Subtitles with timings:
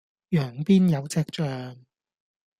[0.29, 1.77] 羊邊有隻象